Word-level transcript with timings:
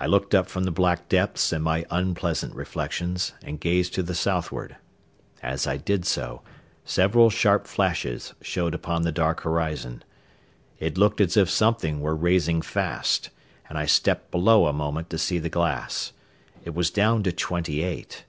I 0.00 0.06
looked 0.06 0.34
up 0.34 0.48
from 0.48 0.64
the 0.64 0.70
black 0.70 1.06
depths 1.10 1.52
and 1.52 1.62
my 1.62 1.84
unpleasant 1.90 2.54
reflections, 2.54 3.34
and 3.42 3.60
gazed 3.60 3.92
to 3.92 4.02
the 4.02 4.14
southward. 4.14 4.76
As 5.42 5.66
I 5.66 5.76
did 5.76 6.06
so, 6.06 6.40
several 6.86 7.28
sharp 7.28 7.66
flashes 7.66 8.32
showed 8.40 8.72
upon 8.74 9.02
the 9.02 9.12
dark 9.12 9.42
horizon. 9.42 10.02
It 10.78 10.96
looked 10.96 11.20
as 11.20 11.36
if 11.36 11.50
something 11.50 12.00
were 12.00 12.16
raising 12.16 12.62
fast, 12.62 13.28
and 13.68 13.76
I 13.76 13.84
stepped 13.84 14.30
below 14.30 14.66
a 14.66 14.72
moment 14.72 15.10
to 15.10 15.18
see 15.18 15.38
the 15.38 15.50
glass. 15.50 16.14
It 16.64 16.74
was 16.74 16.90
down 16.90 17.22
to 17.24 17.30
twenty 17.32 17.82
eight. 17.82 18.24